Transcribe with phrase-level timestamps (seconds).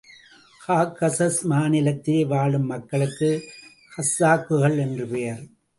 [0.63, 3.31] Caucasus மாநிலத்திலே வாழும் மக்களுக்கு
[3.93, 5.43] கஸ்ஸாக்குகள் என்று பெயர்.